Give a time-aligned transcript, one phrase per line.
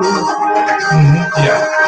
[0.00, 1.79] Mhm, Yeah.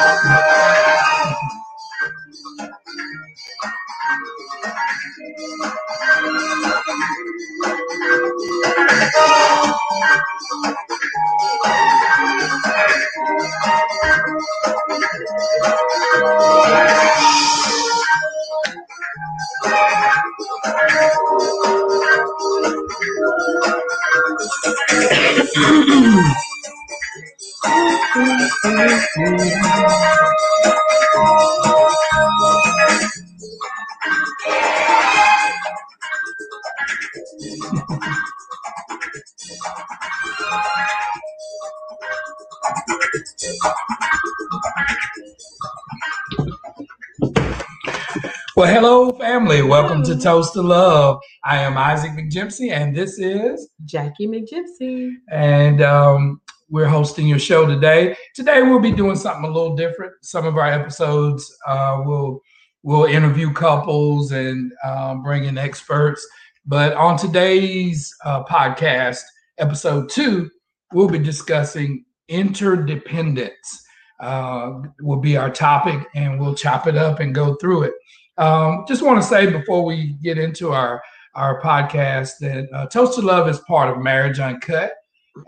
[50.02, 51.20] Welcome to Toast to Love.
[51.44, 55.12] I am Isaac McGimpsey, and this is, Jackie McGimpsey.
[55.30, 58.16] and um, we're hosting your show today.
[58.34, 60.14] Today, we'll be doing something a little different.
[60.22, 62.40] Some of our episodes uh, will
[62.82, 66.26] will interview couples and um, bring in experts.
[66.66, 69.20] But on today's uh, podcast,
[69.58, 70.50] episode two,
[70.92, 73.84] we'll be discussing interdependence.
[74.18, 77.94] Uh, will be our topic, and we'll chop it up and go through it.
[78.42, 81.00] Um, just want to say before we get into our
[81.36, 84.94] our podcast that uh, Toast to Love is part of Marriage Uncut,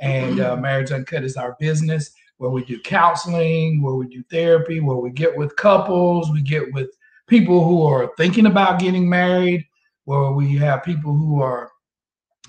[0.00, 4.78] and uh, Marriage Uncut is our business where we do counseling, where we do therapy,
[4.78, 6.88] where we get with couples, we get with
[7.26, 9.66] people who are thinking about getting married,
[10.04, 11.70] where we have people who are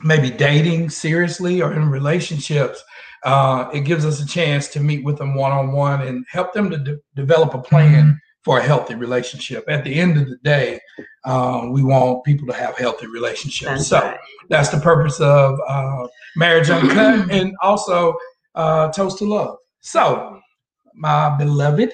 [0.04, 2.84] maybe dating seriously or in relationships.
[3.24, 6.54] Uh, it gives us a chance to meet with them one on one and help
[6.54, 9.66] them to de- develop a plan for a healthy relationship.
[9.68, 10.80] At the end of the day,
[11.26, 13.72] uh, we want people to have healthy relationships.
[13.72, 14.18] That's so right.
[14.50, 18.16] that's the purpose of uh, Marriage Uncut and also
[18.54, 19.58] uh, Toast to Love.
[19.82, 20.40] So,
[20.94, 21.92] my beloved,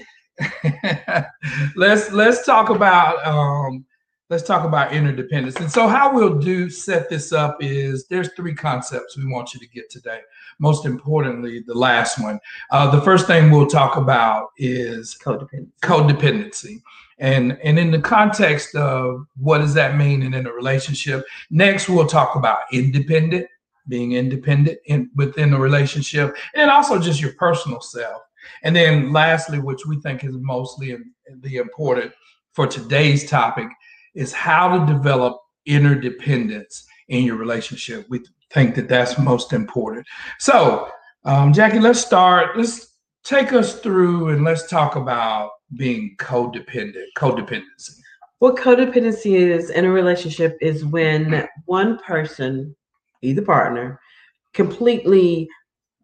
[1.78, 3.86] let's let's talk about um,
[4.32, 5.58] let's talk about interdependence.
[5.58, 9.60] And so, how we'll do set this up is there's three concepts we want you
[9.60, 10.22] to get today.
[10.58, 12.40] Most importantly, the last one.
[12.72, 15.68] Uh, the first thing we'll talk about is Codependent.
[15.84, 16.82] codependency.
[17.20, 21.88] And, and in the context of what does that mean in, in a relationship, next
[21.88, 23.48] we'll talk about independent,
[23.90, 28.24] being independent in, within the relationship, and also just your personal self.
[28.64, 30.98] And then lastly, which we think is mostly
[31.42, 32.12] the important
[32.54, 33.68] for today's topic,
[34.14, 38.06] is how to develop interdependence in your relationship.
[38.10, 38.22] We
[38.54, 40.06] think that that's most important.
[40.40, 40.90] So,
[41.26, 42.58] um, Jackie, let's start.
[42.58, 48.00] Let's take us through and let's talk about being codependent, codependency.
[48.40, 52.76] What codependency is in a relationship is when one person,
[53.22, 54.00] either partner,
[54.54, 55.48] completely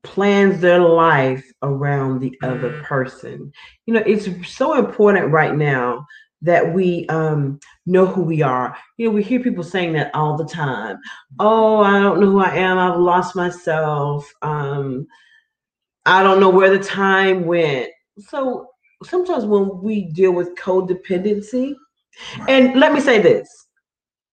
[0.03, 3.51] plans their life around the other person.
[3.88, 6.06] You know, it's so important right now
[6.42, 8.78] that we um, know who we are.
[8.98, 10.98] You know, we hear people saying that all the time.
[11.40, 12.78] Oh, I don't know who I am.
[12.78, 14.31] I've lost myself.
[14.42, 15.08] Um,
[16.06, 17.90] I don't know where the time went.
[18.20, 18.70] So
[19.03, 21.75] sometimes when we deal with codependency,
[22.40, 22.50] Right.
[22.50, 23.68] and let me say this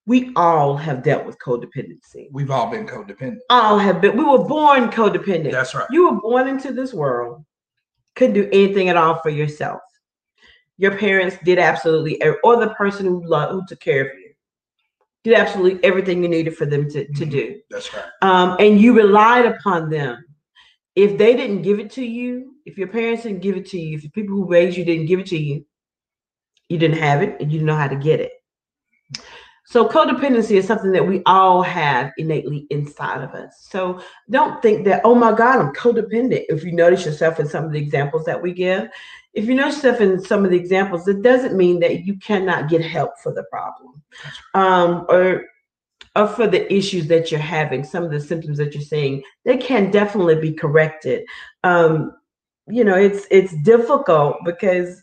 [0.06, 2.28] we all have dealt with codependency.
[2.30, 3.38] We've all been codependent.
[3.48, 5.52] All have been, we were born codependent.
[5.52, 5.86] That's right.
[5.90, 7.44] You were born into this world,
[8.14, 9.80] couldn't do anything at all for yourself.
[10.76, 14.32] Your parents did absolutely, or the person who loved, who took care of you,
[15.22, 17.30] did absolutely everything you needed for them to, to Mhm.
[17.30, 17.60] do.
[17.70, 18.04] That's right.
[18.22, 20.24] Um, and you relied upon them.
[20.96, 23.96] If they didn't give it to you, if your parents didn't give it to you,
[23.96, 25.64] if the people who raised you didn't give it to you,
[26.68, 28.32] you didn't have it and you didn't know how to get it.
[29.66, 33.66] So codependency is something that we all have innately inside of us.
[33.70, 36.44] So don't think that, oh my God, I'm codependent.
[36.48, 38.88] If you notice yourself in some of the examples that we give,
[39.32, 42.68] if you notice yourself in some of the examples, it doesn't mean that you cannot
[42.68, 44.02] get help for the problem.
[44.54, 45.46] Um, or
[46.16, 49.56] or for the issues that you're having, some of the symptoms that you're seeing, they
[49.56, 51.24] can definitely be corrected.
[51.64, 52.12] Um,
[52.68, 55.02] you know, it's it's difficult because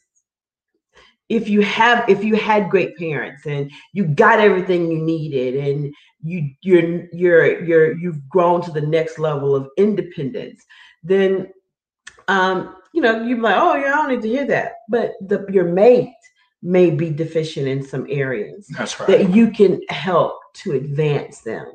[1.32, 5.94] if you have if you had great parents and you got everything you needed and
[6.22, 10.62] you you're you're you're you've grown to the next level of independence,
[11.04, 11.50] then
[12.28, 14.74] um, you know, you're like, oh yeah, I don't need to hear that.
[14.90, 16.14] But the your mate
[16.62, 19.08] may be deficient in some areas That's right.
[19.08, 21.66] that you can help to advance them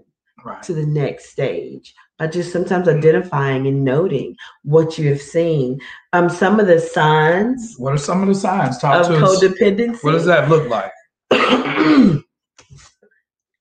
[0.44, 0.62] right.
[0.64, 5.78] to the next stage by just sometimes identifying and noting what you have seen.
[6.12, 8.78] Um, some of the signs What are some of the signs?
[8.78, 9.42] Talk of to us.
[9.42, 10.02] codependency.
[10.02, 10.92] What does that look like?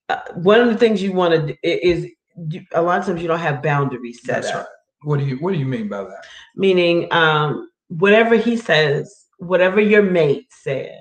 [0.08, 2.06] Uh, one of the things you want to do is
[2.48, 4.56] you, a lot of times you don't have boundaries set That's up.
[4.58, 4.66] right.
[5.02, 6.24] What do you What do you mean by that?
[6.54, 10.92] Meaning, um, whatever he says, whatever your mate says,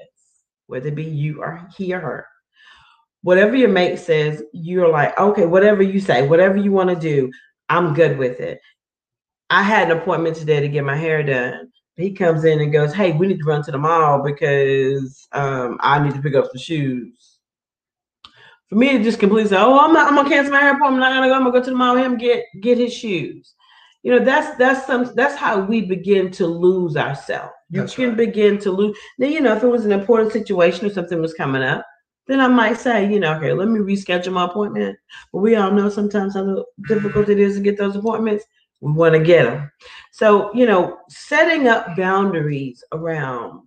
[0.65, 2.27] whether it be you or he or her,
[3.25, 7.31] whatever your mate says, you're like, okay, whatever you say, whatever you want to do,
[7.69, 8.61] I'm good with it.
[9.49, 11.71] I had an appointment today to get my hair done.
[11.95, 15.79] He comes in and goes, Hey, we need to run to the mall because um,
[15.79, 17.39] I need to pick up some shoes.
[18.67, 21.03] For me to just completely say, Oh, I'm not, I'm gonna cancel my hair appointment,
[21.03, 22.93] I'm not gonna go, I'm gonna go to the mall with him get get his
[22.93, 23.55] shoes.
[24.03, 27.53] You know, that's that's some that's how we begin to lose ourselves.
[27.71, 28.17] You That's can right.
[28.17, 28.95] begin to lose.
[29.17, 31.83] Then, you know, if it was an important situation or something was coming up,
[32.27, 34.97] then I might say, you know, okay, let me reschedule my appointment.
[35.31, 38.45] But we all know sometimes how difficult it is to get those appointments.
[38.81, 39.71] We want to get them.
[40.11, 43.61] So, you know, setting up boundaries around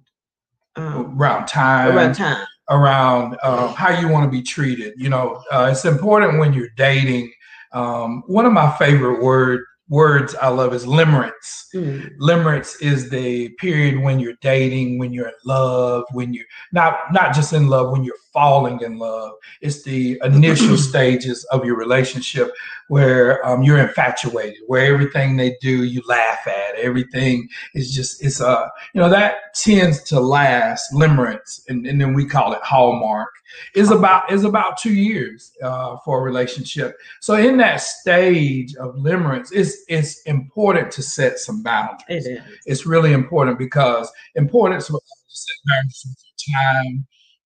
[0.76, 2.46] um, Around time, around time.
[2.70, 4.94] around uh, how you want to be treated.
[4.96, 7.32] You know, uh, it's important when you're dating.
[7.72, 11.66] Um, one of my favorite word words I love is limerence.
[11.74, 16.98] Mm, Limerence is the period when you're dating, when you're in love, when you're not
[17.10, 19.32] not just in love, when you're falling in love.
[19.60, 22.52] It's the initial stages of your relationship
[22.86, 26.76] where um, you're infatuated, where everything they do you laugh at.
[26.76, 30.92] Everything is just it's uh you know that tends to last.
[30.92, 33.30] Limerence, and, and then we call it hallmark.
[33.74, 36.96] Is about is about two years uh, for a relationship.
[37.20, 42.58] So in that stage of limerence, it's it's important to set some boundaries it is.
[42.66, 45.02] it's really important because importance with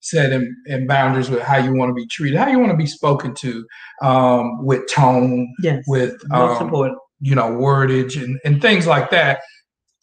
[0.02, 2.38] set boundaries with your time, setting and boundaries with how you want to be treated,
[2.38, 3.66] how you want to be spoken to,
[4.02, 5.84] um, with tone, Yes.
[5.86, 6.98] with um, important.
[7.20, 9.40] you know wordage and, and things like that.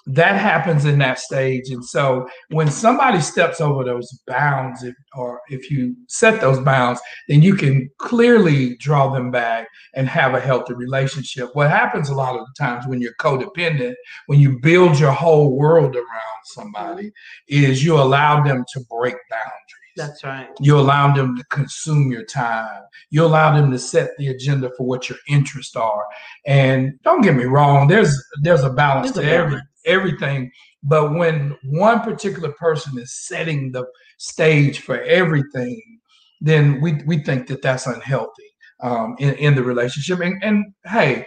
[0.07, 5.39] That happens in that stage, and so when somebody steps over those bounds, if, or
[5.49, 10.39] if you set those bounds, then you can clearly draw them back and have a
[10.39, 11.49] healthy relationship.
[11.53, 13.93] What happens a lot of the times when you're codependent,
[14.25, 17.11] when you build your whole world around somebody,
[17.47, 19.78] is you allow them to break boundaries.
[19.99, 20.47] That's right.
[20.61, 22.83] You allow them to consume your time.
[23.09, 26.05] You allow them to set the agenda for what your interests are.
[26.45, 30.51] And don't get me wrong, there's there's a balance There's to a every everything.
[30.83, 33.85] But when one particular person is setting the
[34.17, 35.99] stage for everything,
[36.39, 40.21] then we we think that that's unhealthy um, in in the relationship.
[40.21, 41.25] And and hey,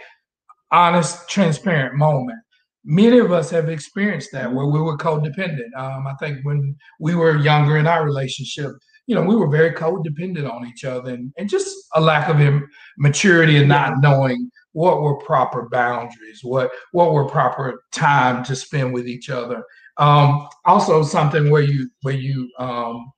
[0.71, 2.39] honest, transparent moment.
[2.85, 5.73] Many of us have experienced that where we were codependent.
[5.77, 8.71] Um, I think when we were younger in our relationship,
[9.07, 12.61] you know, we were very codependent on each other and, and just a lack of
[12.97, 18.93] maturity and not knowing what were proper boundaries, what what were proper time to spend
[18.93, 19.63] with each other.
[19.97, 23.11] Um, also, something where you where you um,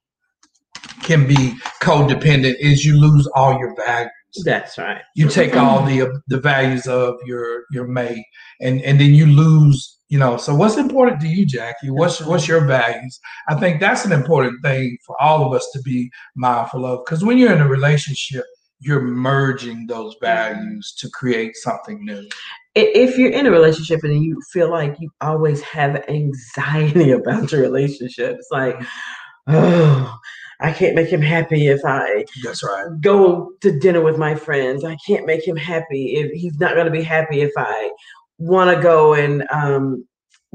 [1.03, 4.11] can be codependent is you lose all your values
[4.43, 5.01] That's right.
[5.15, 8.25] you take all the uh, the values of your your mate
[8.61, 10.37] and and then you lose you know.
[10.37, 11.89] So what's important to you jackie?
[11.89, 13.19] What's what's your values?
[13.49, 17.23] I think that's an important thing for all of us to be mindful of because
[17.23, 18.45] when you're in a relationship
[18.79, 22.27] you're merging those values to create something new.
[22.75, 27.61] If you're in a relationship and you feel like you always have anxiety about your
[27.61, 28.75] relationship, it's like,
[29.47, 30.17] oh,
[30.61, 34.83] I can't make him happy if I that's right go to dinner with my friends.
[34.83, 37.91] I can't make him happy if he's not going to be happy if I
[38.37, 40.05] want to go and um,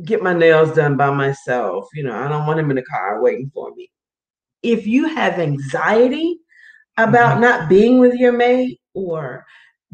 [0.04, 1.86] get my nails done by myself.
[1.94, 3.90] You know, I don't want him in the car waiting for me.
[4.62, 6.38] If you have anxiety
[6.98, 7.40] about Mhm.
[7.40, 9.44] not being with your mate or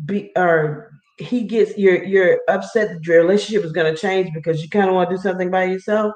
[0.04, 4.62] be or he gets you're you're upset that your relationship is going to change because
[4.62, 6.12] you kind of want to do something by yourself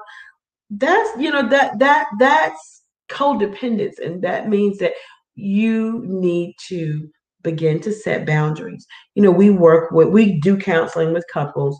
[0.71, 2.80] that's you know that that that's
[3.11, 4.93] codependence and that means that
[5.35, 7.09] you need to
[7.43, 8.85] begin to set boundaries.
[9.15, 11.79] You know we work with we do counseling with couples.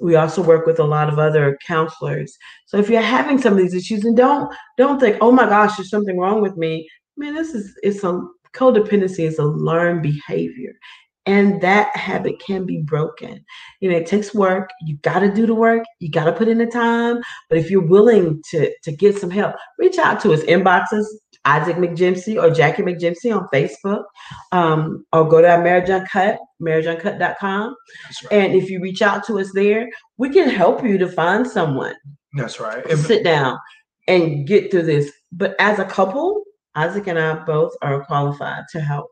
[0.00, 2.36] We also work with a lot of other counselors.
[2.66, 5.76] So if you're having some of these issues and don't don't think oh my gosh
[5.76, 6.88] there's something wrong with me.
[7.16, 8.20] Man this is it's a
[8.54, 10.72] codependency is a learned behavior
[11.28, 13.44] and that habit can be broken.
[13.80, 14.70] You know it takes work.
[14.80, 15.84] You got to do the work.
[16.00, 17.20] You got to put in the time.
[17.50, 20.40] But if you're willing to to get some help reach out to us.
[20.44, 21.04] Inboxes
[21.44, 24.02] isaac McGimpsey or jackie McGimpsey on facebook
[24.50, 27.76] um, or go to our marriage uncut marriageuncut.com
[28.24, 28.32] right.
[28.32, 31.94] And if you reach out to us there we can help you to find someone.
[32.34, 32.86] That's right.
[32.98, 33.56] Sit down
[34.08, 35.12] and get through this.
[35.30, 36.42] But as a couple
[36.74, 39.10] isaac and i both are qualified to help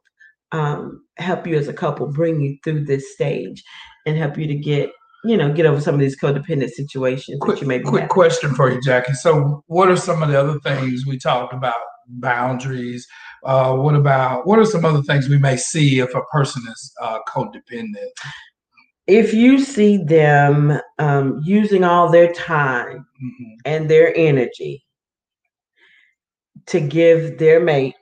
[0.53, 3.63] um, help you as a couple bring you through this stage
[4.07, 4.91] and help you to get
[5.25, 8.03] you know get over some of these codependent situations quick, that you may be quick
[8.03, 8.09] having.
[8.09, 9.15] question for you, Jackie.
[9.15, 11.75] So, what are some of the other things we talked about?
[12.09, 13.05] Boundaries.
[13.45, 16.93] Uh, what about what are some other things we may see if a person is
[17.03, 18.11] uh, codependent?
[19.09, 23.55] if you see them um, using all their time Mhm.
[23.65, 24.85] and their energy
[26.67, 27.95] to give their mate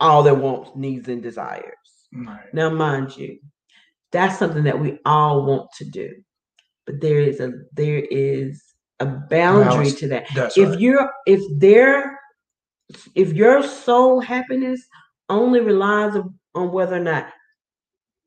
[0.00, 1.62] all their wants, needs, and desires.
[2.12, 2.52] Right.
[2.52, 3.38] Now, mind you,
[4.12, 6.12] that's something that we all want to do,
[6.86, 8.62] but there is a there is
[9.00, 10.26] a boundary to that.
[10.56, 10.80] If right.
[10.80, 12.18] you're if their
[13.14, 14.86] if your soul happiness
[15.28, 17.26] only relies on- whether or not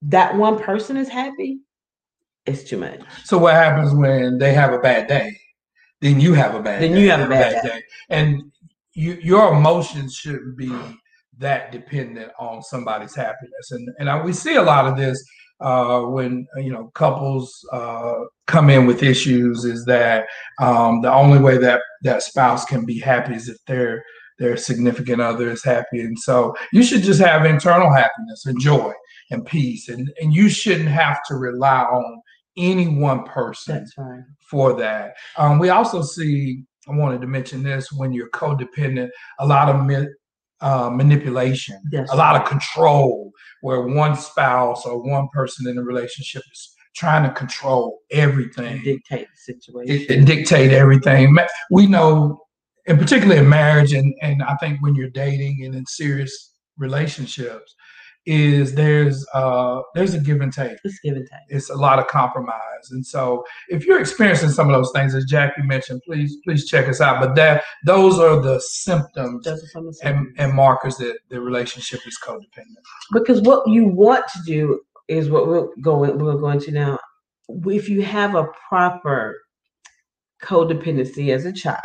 [0.02, 1.60] that one person is happy,
[2.46, 3.00] it's too much.
[3.24, 5.38] So what happens when they have a bad day?
[6.02, 7.02] Then you have a bad Then day.
[7.02, 7.82] you have a bad day.
[8.10, 8.52] And
[8.94, 10.74] you, your emotions shouldn't be
[11.40, 13.72] that dependent on somebody's happiness.
[13.72, 15.24] And and I, we see a lot of this
[15.60, 18.14] uh, when you know couples uh,
[18.46, 20.26] come in with issues is that
[20.62, 24.04] um, the only way that that spouse can be happy is if their
[24.40, 26.02] their significant other is happy.
[26.02, 28.94] And so you should just have internal happiness and joy
[29.32, 29.90] and peace.
[29.90, 32.22] And and you shouldn't have to rely on
[32.58, 34.24] any one person right.
[34.50, 35.14] for that.
[35.38, 39.86] Um, we also see, I wanted to mention this when you're codependent, a lot of
[39.86, 40.08] mi-
[40.62, 45.84] uh, manipulation, That's a lot of control, where one spouse or one person in the
[45.84, 50.06] relationship is trying to control everything dictate the situation.
[50.10, 51.38] it dictate everything.
[51.70, 52.42] We know,
[52.88, 57.76] and particularly in marriage, and and I think when you're dating and in serious relationships,
[58.28, 60.78] is there's uh there's a give and take.
[60.84, 61.40] It's give and take.
[61.48, 65.26] It's a lot of compromise, and so if you're experiencing some of those things, as
[65.26, 67.22] Jackie mentioned, please please check us out.
[67.22, 70.36] But that those are the symptoms Those are some of the and, symptoms.
[70.40, 72.84] and markers that the relationship is codependent.
[73.14, 77.00] because what you want to do is what we're going we're going to now
[77.66, 79.40] if you have a proper
[80.44, 81.82] codependency as a child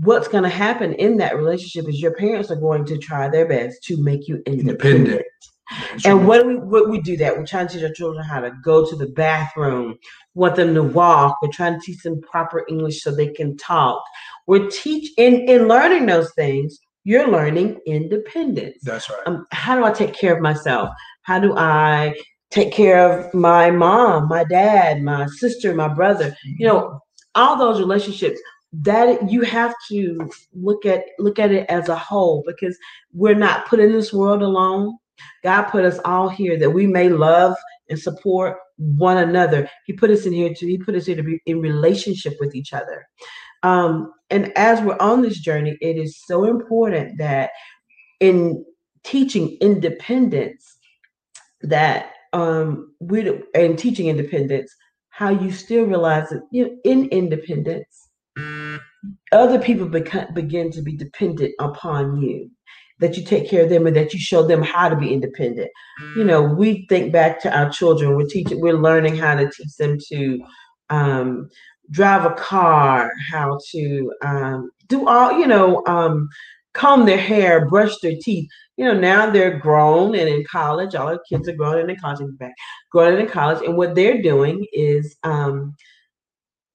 [0.00, 3.46] what's going to happen in that relationship is your parents are going to try their
[3.46, 5.22] best to make you independent,
[5.70, 6.06] Independent.
[6.06, 8.40] and what do we what we do that we're trying to teach our children how
[8.40, 9.96] to go to the bathroom
[10.34, 14.02] want them to walk we're trying to teach them proper english so they can talk
[14.46, 19.18] we're teach in in learning those things you're learning independence That's right.
[19.26, 20.90] um, how do I take care of myself?
[21.22, 22.14] How do I
[22.50, 26.34] take care of my mom, my dad, my sister, my brother?
[26.44, 27.00] You know,
[27.34, 28.40] all those relationships
[28.72, 32.76] that you have to look at look at it as a whole because
[33.12, 34.96] we're not put in this world alone.
[35.44, 37.54] God put us all here that we may love
[37.90, 39.68] and support one another.
[39.86, 42.54] He put us in here to he put us here to be in relationship with
[42.54, 43.06] each other.
[43.62, 47.50] Um, and as we're on this journey, it is so important that
[48.20, 48.64] in
[49.04, 50.78] teaching independence
[51.60, 54.74] that um we and teaching independence
[55.10, 58.08] how you still realize that you know in independence
[59.32, 62.50] other people beca- begin to be dependent upon you
[63.00, 65.68] that you take care of them and that you show them how to be independent.
[66.16, 68.16] You know we think back to our children.
[68.16, 70.44] We're teaching we're learning how to teach them to
[70.90, 71.48] um
[71.90, 76.28] drive a car how to um do all you know um
[76.74, 78.48] comb their hair brush their teeth.
[78.76, 81.96] You know now they're grown and in college all our kids are grown and in
[81.96, 82.54] college fact
[82.90, 83.64] grown and in college.
[83.66, 85.74] And what they're doing is um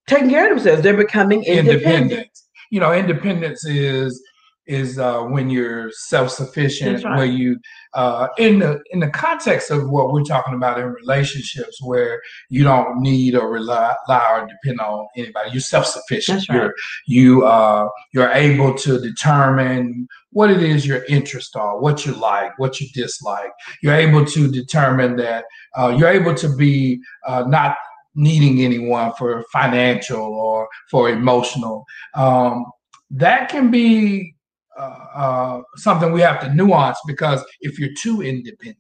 [0.08, 2.40] taking care of themselves they're becoming independent, independent.
[2.72, 4.22] You know, independence is
[4.68, 7.18] is uh, when you're self-sufficient, That's right.
[7.18, 7.58] where you
[7.94, 12.64] uh, in the in the context of what we're talking about in relationships, where you
[12.64, 15.52] don't need or rely, rely or depend on anybody.
[15.52, 16.40] You're self-sufficient.
[16.40, 16.56] That's right.
[16.58, 16.74] You're
[17.08, 22.52] you uh, you're able to determine what it is your interests are, what you like,
[22.60, 23.52] what you dislike.
[23.82, 25.46] You're able to determine that
[25.78, 27.78] uh, you're able to be uh, not
[28.18, 31.86] needing anyone for financial or for emotional.
[32.16, 32.66] Um,
[33.12, 34.36] that can be
[34.78, 38.78] uh, uh, something we have to nuance because if you're too independent,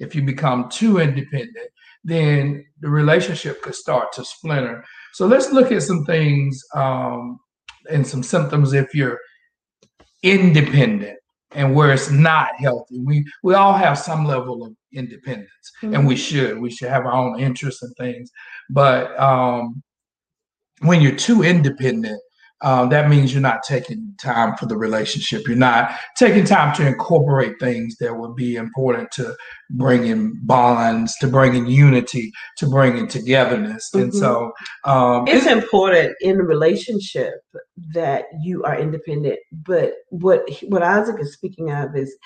[0.00, 1.68] if you become too independent,
[2.02, 4.84] then the relationship could start to splinter.
[5.12, 7.38] So let's look at some things um,
[7.90, 9.18] and some symptoms if you're
[10.22, 11.15] independent
[11.56, 13.00] and where it's not healthy.
[13.00, 16.58] We we all have some level of independence and we should.
[16.60, 18.30] We should have our own interests and things.
[18.70, 19.82] But um
[20.80, 22.20] when you're too independent
[22.62, 26.86] um, that means you're not taking time for the relationship you're not taking time to
[26.86, 29.34] incorporate things that would be important to
[29.70, 34.18] bring in bonds to bring in unity to bring in togetherness and Mhm.
[34.18, 34.52] so
[34.84, 37.34] um it's it- important in a relationship
[37.92, 42.16] that you are independent but what what isaac is speaking of is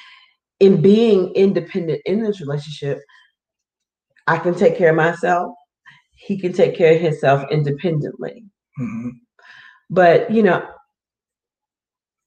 [0.60, 3.00] in being independent in this relationship
[4.28, 5.52] i can take care of myself
[6.12, 8.44] he can take care of himself independently
[8.78, 9.10] Mhm.
[9.90, 10.66] But you know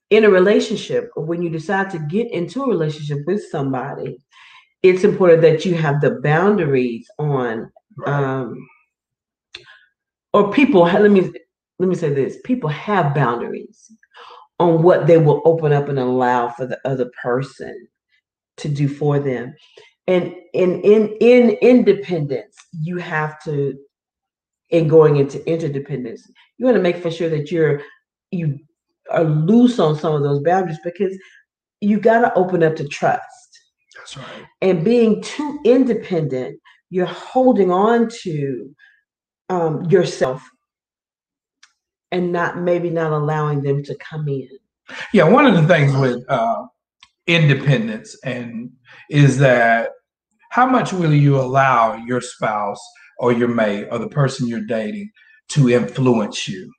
[0.09, 4.17] in a relationship when you decide to get into a relationship with somebody
[4.83, 7.71] it's important that you have the boundaries on
[8.05, 8.55] um
[10.33, 11.31] or people let me
[11.79, 13.91] let me say this people have boundaries
[14.59, 17.87] on what they will open up and allow for the other person
[18.57, 19.53] to do for them.
[20.07, 23.77] And in in in independence you have to
[24.69, 27.81] in going into interdependence you want to make for sure that you're
[28.31, 28.59] you
[29.11, 31.17] are loose on some of those boundaries because
[31.81, 33.59] you got to open up to trust
[33.95, 34.45] That's right.
[34.61, 38.73] and being too independent, you're holding on to
[39.49, 40.41] um, yourself
[42.11, 44.47] and not maybe not allowing them to come in.
[45.13, 46.63] Yeah, one of the things with uh,
[47.27, 48.71] independence and
[49.09, 49.91] is that
[50.51, 52.79] how much will you allow your spouse
[53.23, 55.09] or your mate or the person you're dating
[55.47, 56.69] to influence you?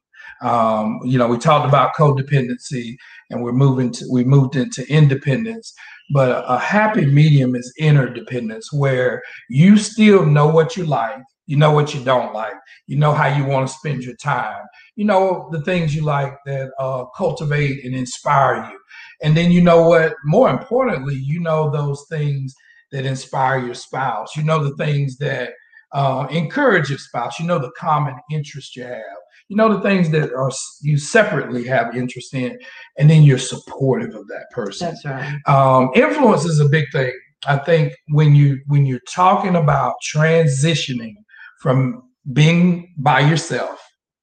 [0.42, 2.96] Um, you know, we talked about codependency,
[3.30, 5.72] and we're moving to we moved into independence.
[6.12, 11.56] But a, a happy medium is interdependence, where you still know what you like, you
[11.56, 12.52] know what you don't like,
[12.86, 14.64] you know how you want to spend your time,
[14.96, 18.78] you know the things you like that uh, cultivate and inspire you,
[19.22, 20.12] and then you know what.
[20.24, 22.54] More importantly, you know those things
[22.92, 24.36] that inspire your spouse.
[24.36, 25.54] You know the things that
[25.94, 27.38] uh, encourage your spouse.
[27.38, 29.02] You know the common interests you have.
[29.48, 30.50] You know the things that are
[30.82, 32.58] you separately have interest in,
[32.98, 34.88] and then you're supportive of that person.
[34.88, 35.38] That's right.
[35.46, 37.12] Um, influence is a big thing.
[37.46, 41.14] I think when you when you're talking about transitioning
[41.60, 43.80] from being by yourself,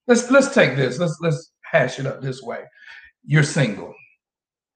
[0.07, 0.99] let's let's take this.
[0.99, 2.63] Let's let's hash it up this way.
[3.23, 3.93] You're single.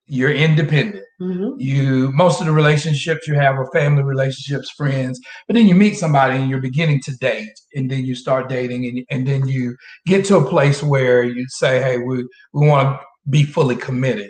[0.08, 1.54] You're independent Mhm.
[1.58, 5.96] you most of the relationships you have are family relationships friends but then you meet
[5.98, 9.78] somebody and you're beginning to date and then you start dating and, and then you
[10.06, 12.18] get to a place where you say hey we,
[12.54, 14.30] we want to be fully committed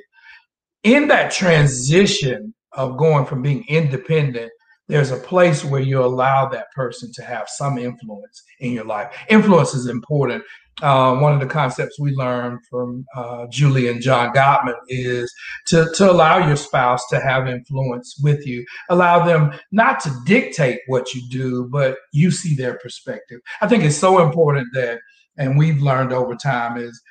[0.83, 4.51] in that transition of going from being independent
[4.87, 9.15] there's a place where you allow that person to have some influence in your life
[9.29, 10.43] influence is important
[10.81, 15.33] uh, one of the concepts we learned from uh, Julie and John Gottman is
[15.67, 18.65] to, to allow your spouse to have influence with you.
[18.89, 23.39] Allow them not to dictate what you do, but you see their perspective.
[23.61, 24.99] I think it's so important that,
[25.37, 27.01] and we've learned over time, is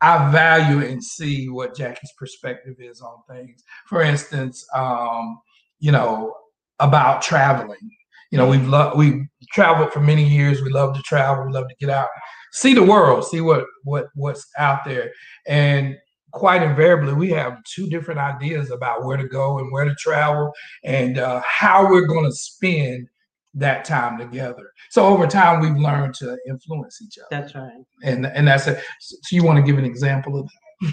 [0.00, 3.62] I value and see what Jackie's perspective is on things.
[3.86, 5.38] For instance, um,
[5.78, 6.34] you know,
[6.80, 7.90] about traveling.
[8.30, 10.62] You know, we've loved we've traveled for many years.
[10.62, 11.46] We love to travel.
[11.46, 12.08] We love to get out,
[12.52, 15.12] see the world, see what what what's out there.
[15.46, 15.96] And
[16.32, 20.52] quite invariably, we have two different ideas about where to go and where to travel
[20.84, 23.08] and uh, how we're going to spend
[23.54, 24.70] that time together.
[24.90, 27.72] So over time, we've learned to influence each other, That's right.
[28.02, 28.82] and and that's it.
[29.00, 30.50] So you want to give an example of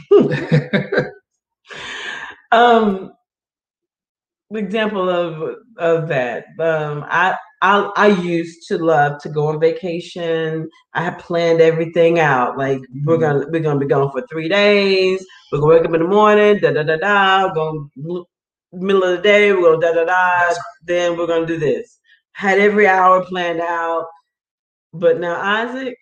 [0.09, 1.11] that?
[2.51, 3.13] Um,
[4.57, 6.45] example of of that.
[6.59, 10.69] Um, I I I used to love to go on vacation.
[10.93, 12.57] I had planned everything out.
[12.57, 13.21] Like we're Mhm.
[13.21, 15.25] gonna we're gonna be gone for three days.
[15.51, 16.59] We're gonna wake up in the morning.
[16.59, 17.53] Da da da da.
[17.53, 17.89] Going
[18.73, 19.53] middle of the day.
[19.53, 20.55] We're gonna da da da.
[20.83, 21.99] Then we're gonna do this.
[22.33, 24.07] Had every hour planned out.
[24.93, 25.97] But now Isaac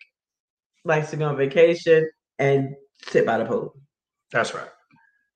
[0.84, 2.74] likes to go on vacation and
[3.08, 3.74] sit by the pool.
[4.32, 4.68] That's right.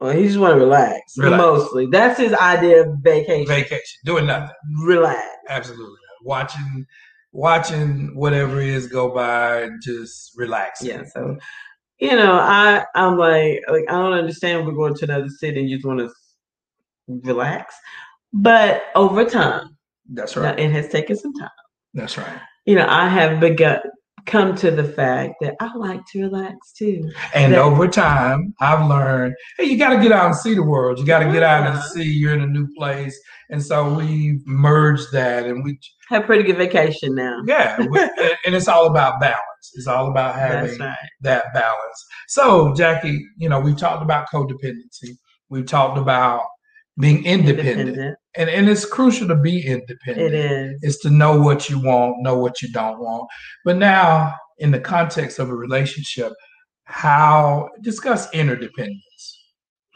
[0.01, 1.41] Well, he just want to relax, Relax.
[1.41, 1.87] mostly.
[1.87, 3.47] That's his idea of vacation.
[3.47, 4.55] Vacation, doing nothing.
[4.85, 5.27] relax.
[5.49, 5.97] Absolutely.
[6.23, 6.85] Watching
[7.33, 10.89] watching whatever it is go by and just relaxing.
[10.89, 11.05] Yeah.
[11.13, 11.37] So,
[11.99, 14.67] you know, I I'm like like I don't understand.
[14.67, 16.11] We're going to another city and you just want to
[17.09, 17.75] relax,
[18.33, 19.77] but over time,
[20.13, 20.59] That's right.
[20.59, 21.51] it has taken some time.
[21.95, 22.41] That's right.
[22.67, 23.79] You know, I have begun
[24.27, 27.11] come to the fact that I like to relax too.
[27.35, 30.63] And That- over time, I've learned, hey, you got to get out and see the
[30.63, 30.99] world.
[30.99, 33.19] You got to get out and see you're in a new place.
[33.51, 37.43] And so we merged that, and we, Have a pretty good vacation now.
[37.47, 38.01] yeah, we,
[38.45, 39.41] and it's all about balance.
[39.75, 40.97] It's all about having right.
[41.21, 42.05] that balance.
[42.29, 45.17] So, Jackie, you know, we've talked about codependency.
[45.49, 46.43] We've talked about
[46.99, 48.19] being independent, Independent.
[48.37, 50.33] and and it's crucial to be independent.
[50.33, 50.83] It is.
[50.83, 53.29] is to know what you want, know what you don't want.
[53.65, 56.33] But now, in the context of a relationship,
[56.85, 59.03] how discuss interdependence.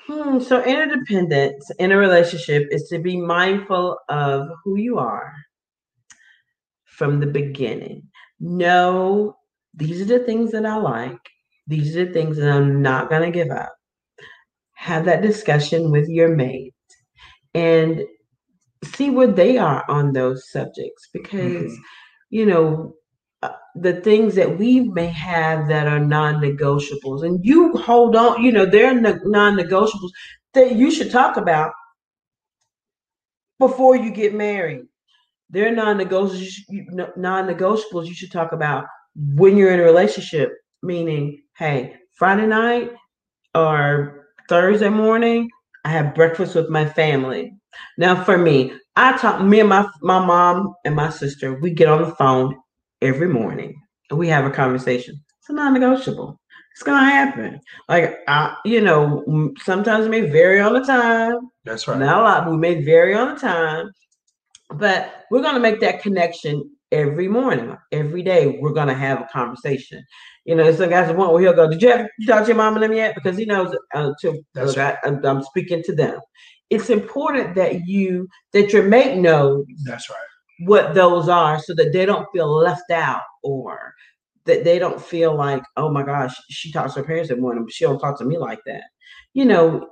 [0.06, 5.32] Hmm, so interdependence in a relationship is to be mindful of who you are
[6.84, 8.02] from the beginning.
[8.40, 9.36] Know
[9.74, 11.18] these are the things that I like.
[11.66, 13.72] These are the things that I'm not going to give up.
[14.74, 16.74] Have that discussion with your mate
[17.54, 18.02] and
[18.84, 21.76] see where they are on those subjects because, Mhm.
[22.30, 22.94] you know,
[23.42, 28.52] uh, the things that we may have that are non-negotiables and you hold on you
[28.52, 30.10] know they're ne- non-negotiables
[30.52, 31.72] that you should talk about
[33.58, 34.82] before you get married.
[35.50, 37.16] They're non-negotiables.
[37.16, 38.06] Non-negotiables.
[38.06, 38.84] You should talk about
[39.14, 40.52] when you're in a relationship.
[40.82, 42.92] Meaning, hey, Friday night
[43.54, 45.50] or Thursday morning,
[45.84, 47.54] I have breakfast with my family.
[47.98, 49.42] Now, for me, I talk.
[49.42, 52.56] Me and my my mom and my sister, we get on the phone
[53.00, 55.20] every morning and we have a conversation.
[55.38, 56.38] It's non-negotiable.
[56.72, 57.60] It's gonna happen.
[57.88, 61.38] Like I, you know, sometimes it may vary on the time.
[61.64, 61.98] That's right.
[61.98, 63.90] Not a lot, but we may vary on the time.
[64.70, 68.58] But we're gonna make that connection every morning, every day.
[68.60, 70.04] We're gonna have a conversation.
[70.50, 71.70] You know, some guys want where he'll go.
[71.70, 73.14] Did you have you talk to your mom and them yet?
[73.14, 73.72] Because he knows.
[73.94, 74.96] Uh, to, look, right.
[75.04, 76.18] I, I'm speaking to them.
[76.70, 79.64] It's important that you that your mate knows.
[79.84, 80.18] That's right.
[80.66, 83.94] What those are, so that they don't feel left out or
[84.46, 87.62] that they don't feel like, oh my gosh, she talks to her parents that morning,
[87.62, 88.82] but she don't talk to me like that.
[89.34, 89.88] You know,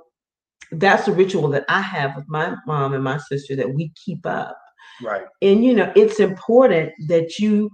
[0.73, 4.25] that's a ritual that I have with my mom and my sister that we keep
[4.25, 4.57] up.
[5.01, 5.23] Right.
[5.41, 7.71] And you know, it's important that you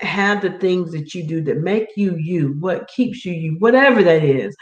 [0.00, 4.02] have the things that you do that make you you, what keeps you you, whatever
[4.02, 4.56] that is.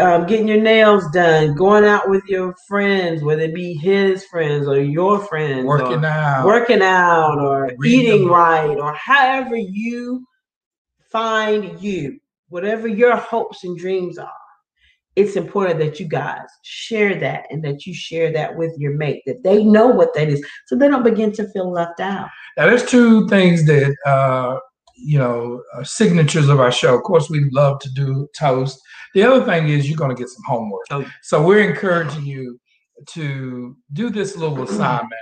[0.00, 4.66] Um, getting your nails done, going out with your friends, whether it be his friends
[4.66, 10.26] or your friends, working out, working out, or eating right, or however you
[11.12, 14.32] find you, whatever your hopes and dreams are,
[15.16, 19.22] it's important that you guys share that and that you share that with your mate,
[19.26, 22.28] that they know what that is, so they don't begin to feel left out.
[22.56, 24.58] Now, there's two things that, uh,
[24.96, 26.94] you know, uh, signatures of our show.
[26.94, 28.80] Of course, we love to do toast.
[29.14, 30.86] The other thing is you're going to get some homework.
[30.90, 31.04] Oh.
[31.22, 32.58] So we're encouraging you
[33.10, 35.12] to do this little assignment.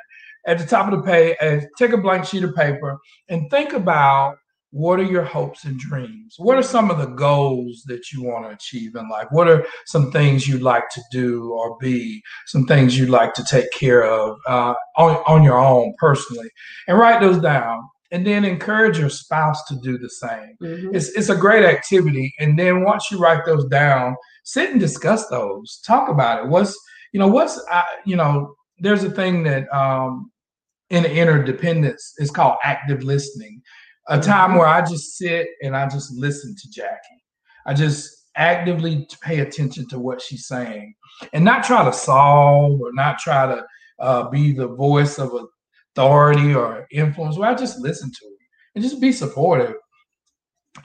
[0.47, 3.75] At the top of the page, uh, take a blank sheet of paper and think
[3.75, 4.37] about
[4.73, 6.35] what are your hopes and dreams?
[6.39, 9.27] What are some of the goals that you want to achieve in life?
[9.31, 12.23] What are some things you'd like to do or be?
[12.47, 16.49] Some things you'd like to take care of uh, on, on your own personally?
[16.89, 17.83] And write those down.
[18.13, 20.57] And then encourage your spouse to do the same.
[20.63, 20.95] Mm-hmm.
[20.95, 22.35] It's, it's a great activity.
[22.41, 25.81] And then once you write those down, sit and discuss those.
[25.87, 26.49] Talk about it.
[26.49, 26.79] What's,
[27.13, 30.31] you know, what's, uh, you know, there's a thing that um,
[30.89, 33.63] in interdependence is called active listening
[34.09, 37.23] a time where I just sit and I just listen to Jackie.
[37.67, 40.95] I just actively pay attention to what she's saying
[41.33, 43.65] and not try to solve or not try to
[44.01, 45.33] uh, be the voice of
[45.95, 47.39] authority or influence.
[47.39, 48.37] Where I just listen to her
[48.75, 49.75] and just be supportive.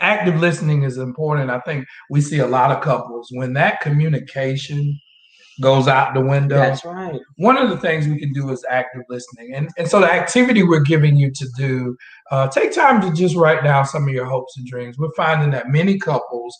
[0.02, 1.50] Active listening is important.
[1.50, 5.00] I think we see a lot of couples when that communication
[5.62, 6.56] goes out the window.
[6.56, 7.20] That's right.
[7.38, 9.54] One of the things we can do is active listening.
[9.54, 11.98] And, and so the activity we're giving you to do,
[12.32, 14.98] uh, take time to just write down some of your hopes and dreams.
[14.98, 16.58] We're finding that many couples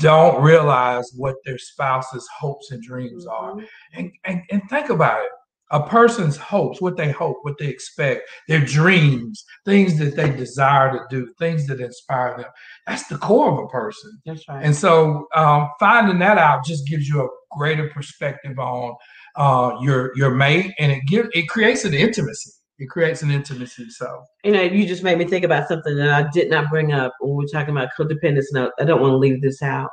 [0.00, 3.58] don't realize what their spouse's hopes and dreams mm-hmm.
[3.60, 3.64] are.
[3.94, 5.30] And, and, and think about it
[5.70, 10.92] a person's hopes, what they hope, what they expect, their dreams, things that they desire
[10.92, 12.50] to do, things that inspire them.
[12.86, 14.18] That's the core of a person.
[14.24, 14.64] That's right.
[14.64, 18.94] And so um, finding that out just gives you a greater perspective on
[19.36, 22.50] uh, your your mate, and it give it creates an intimacy.
[22.78, 23.90] It creates an intimacy.
[23.90, 26.92] So you know, you just made me think about something that I did not bring
[26.92, 28.46] up when we are talking about codependence.
[28.52, 29.90] Now, I don't want to leave this out.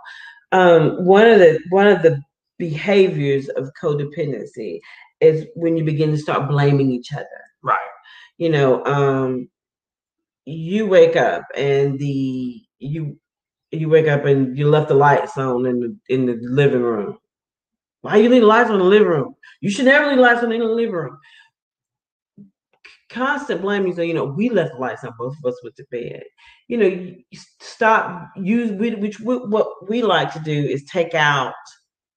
[0.52, 2.22] Um, one of the one of the
[2.58, 4.80] behaviors of codependency
[5.22, 7.28] is when you begin to start blaming each other.
[7.64, 7.78] Right.
[8.38, 9.50] You know, um,
[10.46, 13.18] you wake up and the you
[13.72, 17.18] you wake up and you left the lights on in the in the living room.
[18.06, 19.36] Why you leave lights on in the living room?
[19.62, 21.18] You should never leave lights on in the living room.
[23.10, 23.96] Constant blaming.
[23.96, 25.14] So you know, we left the lights on.
[25.18, 26.22] Both of us went to bed.
[26.68, 28.30] You know, you stop.
[28.38, 31.56] Use which what we like to do is take out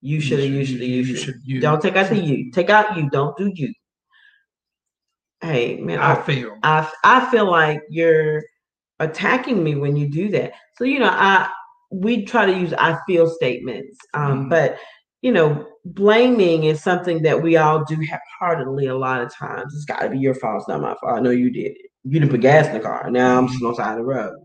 [0.00, 1.40] you should have, you should have, you should.
[1.42, 1.60] You.
[1.60, 2.50] Don't take out the you.
[2.52, 3.08] Take out you.
[3.10, 3.72] Don't do you.
[5.40, 8.42] Hey man, I, I feel I I feel like you're
[9.00, 10.52] attacking me when you do that.
[10.76, 11.48] So you know, I
[11.90, 13.96] we try to use I feel statements.
[14.14, 14.50] Um, mm.
[14.50, 14.78] but
[15.22, 19.74] you know, blaming is something that we all do half-heartedly a lot of times.
[19.74, 21.18] It's got to be your fault, it's not my fault.
[21.18, 21.90] I know you did it.
[22.04, 23.10] You didn't put gas in the car.
[23.10, 24.36] Now I'm sitting on the side of the road.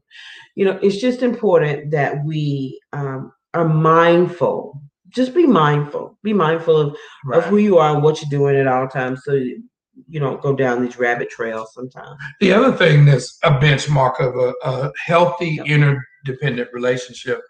[0.56, 4.82] You know, it's just important that we um, are mindful
[5.13, 6.17] just be mindful.
[6.23, 7.38] Be mindful of, right.
[7.38, 10.56] of who you are and what you're doing at all times so you don't go
[10.56, 12.19] down these rabbit trails sometimes.
[12.39, 15.67] The other thing that's a benchmark of a, a healthy yep.
[15.67, 17.41] interdependent relationship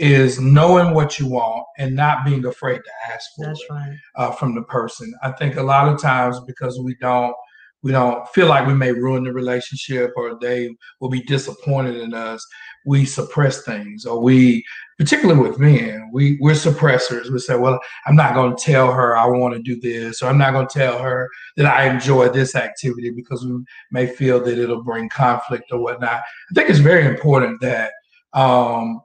[0.00, 3.96] is knowing what you want and not being afraid to ask for that's it right.
[4.16, 5.12] uh, from the person.
[5.22, 7.34] I think a lot of times because we don't
[7.82, 10.68] we don't feel like we may ruin the relationship or they
[11.00, 12.46] will be disappointed in us
[12.84, 14.64] we suppress things or we
[15.00, 17.30] particularly with men, we we're suppressors.
[17.30, 20.28] We say, well, I'm not going to tell her I want to do this, or
[20.28, 24.44] I'm not going to tell her that I enjoy this activity because we may feel
[24.44, 26.20] that it'll bring conflict or whatnot.
[26.20, 27.92] I think it's very important that
[28.34, 29.00] um,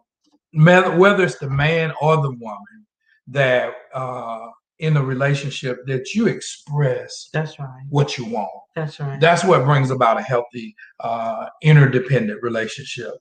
[0.56, 2.86] whether it's the man or the woman
[3.28, 4.48] that uh,
[4.80, 7.84] in a relationship that you express that's right.
[7.90, 8.50] what you want.
[8.76, 9.20] That's right.
[9.20, 13.12] That's what brings about a healthy uh, interdependent relationship.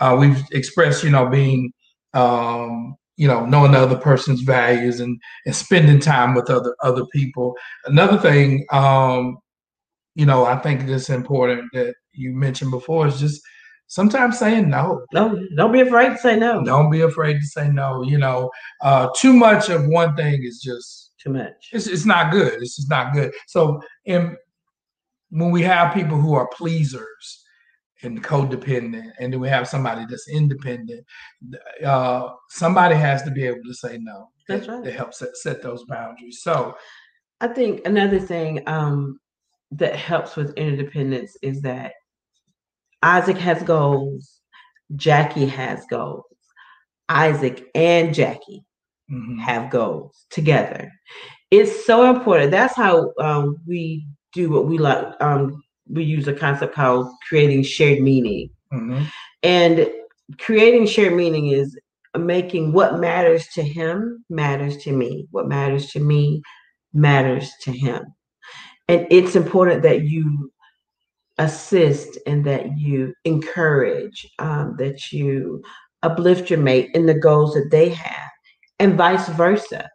[0.00, 1.72] Uh, we've expressed you know being
[2.14, 7.04] um, you know knowing the other person's values and and spending time with other other
[7.12, 7.54] people.
[7.86, 9.36] Another thing um,
[10.14, 13.40] you know i think it's important that you mentioned before is just
[13.86, 15.04] sometimes saying no.
[15.12, 16.64] No, don't be afraid to say no.
[16.64, 18.02] Don't be afraid to say no.
[18.02, 21.70] You know, uh, too much of one thing is just too much.
[21.72, 22.54] It's, it's not good.
[22.54, 23.32] It's just not good.
[23.46, 24.36] So, and
[25.30, 27.44] when we have people who are pleasers
[28.02, 31.06] and codependent, and then we have somebody that's independent,
[31.84, 34.28] uh, somebody has to be able to say no.
[34.48, 34.82] That's right.
[34.82, 36.42] To help set, set those boundaries.
[36.42, 36.74] So,
[37.40, 39.18] I think another thing um,
[39.72, 41.92] that helps with interdependence is that
[43.02, 44.40] Isaac has goals,
[44.96, 46.24] Jackie has goals.
[47.08, 48.64] Isaac and Jackie
[49.10, 49.38] mm-hmm.
[49.38, 50.90] have goals together.
[51.50, 52.50] It's so important.
[52.50, 55.06] That's how um, we do what we like.
[55.20, 58.50] Um, we use a concept called creating shared meaning.
[58.72, 59.04] Mm-hmm.
[59.42, 59.90] And
[60.38, 61.78] creating shared meaning is
[62.16, 65.26] making what matters to him matters to me.
[65.30, 66.42] What matters to me
[66.94, 68.02] matters to him.
[68.88, 70.51] And it's important that you
[71.42, 75.62] assist and that you encourage, um, that you
[76.02, 78.30] uplift your mate in the goals that they have,
[78.78, 79.88] and vice versa.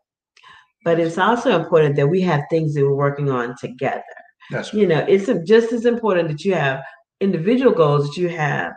[0.84, 4.04] But it's also important that we have things that we're working on together.
[4.52, 4.82] That's right.
[4.82, 6.82] You know, it's just as important that you have
[7.20, 8.74] individual goals, that you have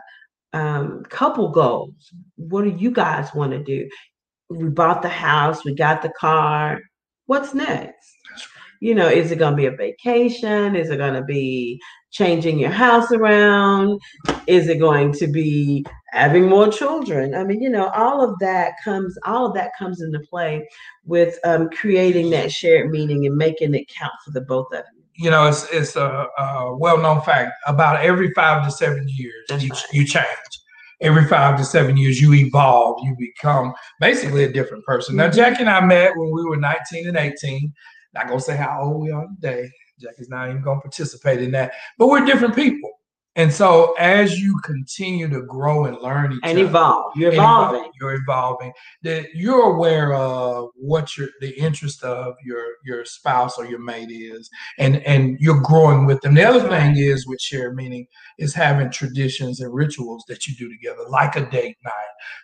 [0.53, 2.11] um, couple goals.
[2.35, 3.87] What do you guys want to do?
[4.49, 6.81] We bought the house, we got the car.
[7.27, 8.15] What's next?
[8.81, 10.75] You know, is it going to be a vacation?
[10.75, 14.01] Is it going to be changing your house around?
[14.47, 17.35] Is it going to be having more children?
[17.35, 20.67] I mean, you know, all of that comes, all of that comes into play
[21.05, 25.25] with um, creating that shared meaning and making it count for the both of you.
[25.25, 27.51] You know, it's it's a, a well-known fact.
[27.67, 29.83] About every five to seven years, you, right.
[29.91, 30.25] you change.
[31.01, 33.03] Every five to seven years, you evolve.
[33.03, 35.15] You become basically a different person.
[35.15, 35.35] Now, mm-hmm.
[35.35, 37.73] Jackie and I met when we were 19 and 18.
[38.13, 39.69] Not gonna say how old we are today.
[39.99, 41.73] Jackie's not even to participate in that.
[41.97, 42.91] But we're different people.
[43.37, 47.79] And so as you continue to grow and learn each and other, evolve, you're evolving.
[47.79, 48.73] Evolve, you're evolving.
[49.03, 54.11] That you're aware of what your the interest of your your spouse or your mate
[54.11, 56.33] is, and and you're growing with them.
[56.33, 58.05] The other thing is with shared meaning
[58.37, 61.93] is having traditions and rituals that you do together, like a date night,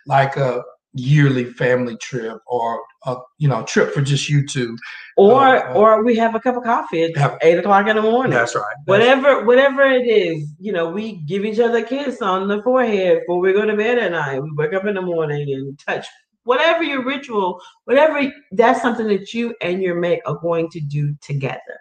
[0.06, 0.62] like a
[0.98, 4.76] yearly family trip or a you know trip for just you two
[5.16, 7.96] or uh, uh, or we have a cup of coffee at have, eight o'clock in
[7.96, 9.46] the morning that's right that's whatever right.
[9.46, 13.38] whatever it is you know we give each other a kiss on the forehead before
[13.38, 16.06] we go to bed at night we wake up in the morning and touch
[16.44, 21.14] whatever your ritual whatever that's something that you and your mate are going to do
[21.20, 21.78] together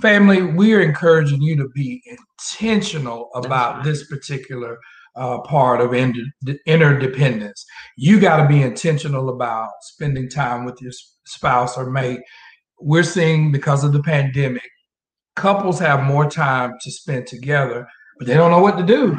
[0.00, 3.84] family we are encouraging you to be intentional about right.
[3.84, 4.78] this particular
[5.16, 7.64] uh, part of interdependence.
[7.96, 10.92] You got to be intentional about spending time with your
[11.26, 12.20] spouse or mate.
[12.80, 14.68] We're seeing because of the pandemic,
[15.36, 17.86] couples have more time to spend together,
[18.18, 19.16] but they don't know what to do.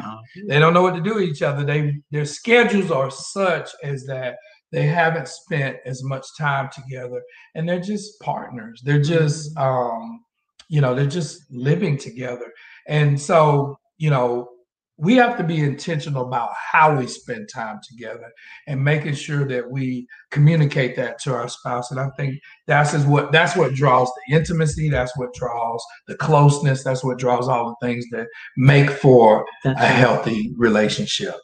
[0.48, 1.64] They don't know what to do with each other.
[1.64, 4.36] They their schedules are such as that
[4.72, 7.22] they haven't spent as much time together,
[7.54, 8.82] and they're just partners.
[8.84, 9.62] They're just mm-hmm.
[9.62, 10.24] um,
[10.68, 12.52] you know they're just living together,
[12.88, 14.48] and so you know
[14.96, 18.30] we have to be intentional about how we spend time together
[18.68, 21.90] and making sure that we communicate that to our spouse.
[21.90, 26.16] And i think that's is what that's what draws the intimacy that's what draws the
[26.16, 31.34] closeness that's what draws all the things that make for that's a healthy relationship.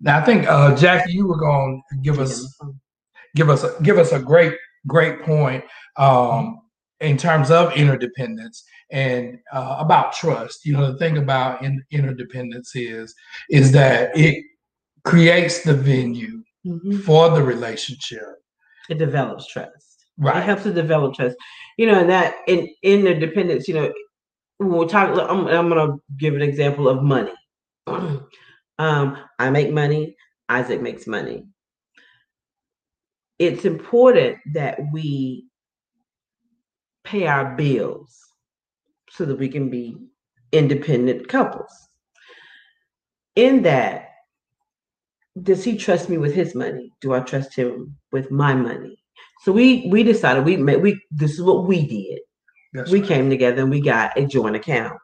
[0.00, 2.46] Now i think uh, jackie you were going to give us
[3.34, 4.54] give us a, give us a great
[4.86, 5.64] great point
[5.96, 6.60] um,
[7.00, 10.64] in terms of interdependence and uh, about trust.
[10.64, 13.14] You know, the thing about in, interdependence is
[13.48, 14.44] is that it
[15.04, 16.98] creates the venue mm-hmm.
[16.98, 18.22] for the relationship.
[18.88, 20.06] It develops trust.
[20.18, 20.38] Right.
[20.38, 21.36] It helps to develop trust.
[21.78, 23.92] You know, and that in interdependence, you know,
[24.58, 27.32] when we talk, I'm, I'm going to give an example of money.
[27.86, 30.16] um, I make money.
[30.50, 31.46] Isaac makes money.
[33.38, 35.49] It's important that we
[37.04, 38.18] pay our bills
[39.10, 39.96] so that we can be
[40.52, 41.72] independent couples.
[43.36, 44.08] In that,
[45.40, 46.92] does he trust me with his money?
[47.00, 48.96] Do I trust him with my money?
[49.42, 52.20] So we we decided we made we this is what we did.
[52.72, 53.08] That's we right.
[53.08, 54.98] came together and we got a joint account.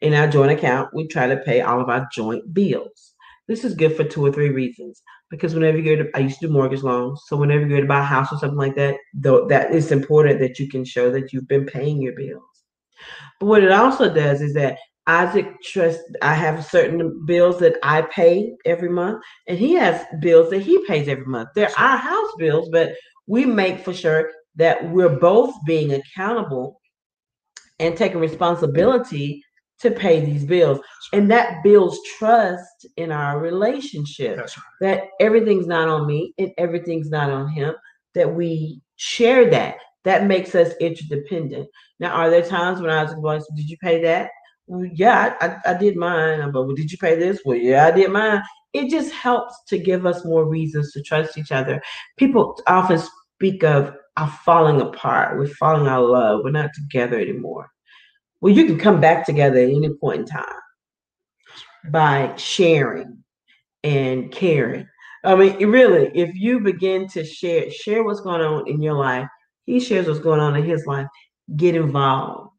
[0.00, 3.14] In our joint account, we try to pay all of our joint bills.
[3.48, 5.02] This is good for two or three reasons.
[5.32, 7.22] Because whenever you go to, I used to do mortgage loans.
[7.26, 9.90] So whenever you go to buy a house or something like that, though that is
[9.90, 12.44] important that you can show that you've been paying your bills.
[13.40, 18.02] But what it also does is that Isaac trust I have certain bills that I
[18.02, 21.48] pay every month, and he has bills that he pays every month.
[21.54, 22.92] They're our house bills, but
[23.26, 26.78] we make for sure that we're both being accountable
[27.78, 29.42] and taking responsibility
[29.80, 30.80] to pay these bills.
[31.12, 34.50] And that builds trust in our relationship right.
[34.80, 37.74] that everything's not on me and everything's not on him,
[38.14, 39.76] that we share that.
[40.04, 41.68] That makes us interdependent.
[42.00, 44.30] Now, are there times when I was going, Did you pay that?
[44.66, 46.50] Well, yeah, I, I, I did mine.
[46.52, 47.40] But well, did you pay this?
[47.44, 48.42] Well, yeah, I did mine.
[48.72, 51.80] It just helps to give us more reasons to trust each other.
[52.16, 53.00] People often
[53.36, 55.38] speak of our falling apart.
[55.38, 56.40] We're falling out of love.
[56.44, 57.71] We're not together anymore.
[58.42, 60.44] Well, you can come back together at any point in time
[61.90, 63.22] by sharing
[63.84, 64.86] and caring.
[65.24, 69.28] I mean, really, if you begin to share, share what's going on in your life,
[69.64, 71.06] he shares what's going on in his life.
[71.54, 72.50] Get involved.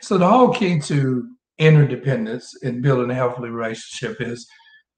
[0.00, 1.26] So the whole key to
[1.58, 4.46] interdependence and building a healthy relationship is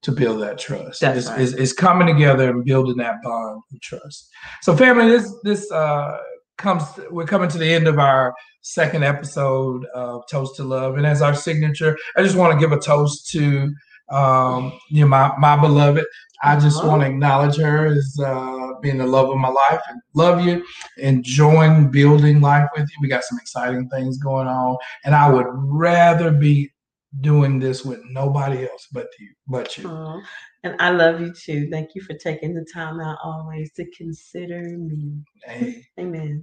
[0.02, 1.00] to build that trust.
[1.00, 1.40] That's It's, right.
[1.40, 4.28] it's, it's coming together and building that bond of trust.
[4.62, 6.18] So family, this this uh
[6.56, 10.96] comes we're coming to the end of our second episode of Toast to Love.
[10.96, 13.72] And as our signature, I just want to give a toast to
[14.10, 16.04] um you know my my beloved.
[16.42, 16.88] I just Uh-huh.
[16.88, 20.62] want to acknowledge her as uh being the love of my life and love you,
[20.98, 22.96] enjoying building life with you.
[23.00, 24.76] We got some exciting things going on.
[25.04, 26.70] And I would rather be
[27.20, 29.88] doing this with nobody else but you, but you.
[29.88, 30.20] Aw,
[30.64, 31.68] And I love you too.
[31.70, 35.22] Thank you for taking the time out always to consider me.
[35.44, 35.84] Hey.
[35.98, 36.42] Amen.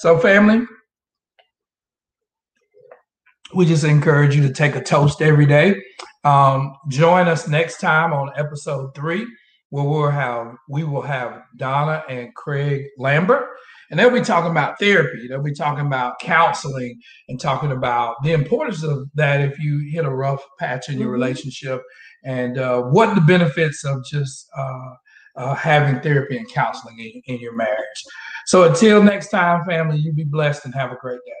[0.00, 0.66] So, family,
[3.54, 5.80] we just encourage you to take a toast every day.
[6.24, 9.26] Um, join us next time on episode three,
[9.70, 13.46] where we'll have we will have Donna and Craig Lambert,
[13.90, 15.26] and they'll be talking about therapy.
[15.28, 20.04] They'll be talking about counseling and talking about the importance of that if you hit
[20.04, 21.12] a rough patch in your Mhm.
[21.12, 21.82] relationship,
[22.24, 24.90] and uh, what the benefits of just uh,
[25.36, 28.02] uh, having therapy and counseling in, in your marriage.
[28.46, 31.32] So until next time, family, you be blessed and have a great day.